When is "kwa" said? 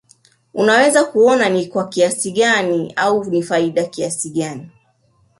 1.67-1.87